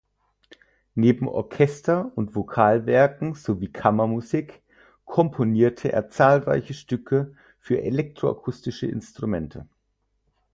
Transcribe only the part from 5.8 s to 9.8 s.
er zahlreiche Stücke für elektroakustische Instrumente.